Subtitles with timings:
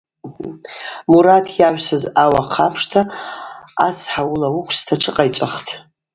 [1.11, 3.01] Мурат йагӏвсыз ауахъ апшта
[3.87, 5.71] ацхӏа ауыла уыквста тшыкъайчӏвахтӏ.